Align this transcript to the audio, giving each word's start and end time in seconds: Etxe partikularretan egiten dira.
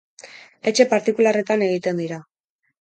Etxe 0.71 0.87
partikularretan 0.95 1.67
egiten 1.69 2.05
dira. 2.05 2.21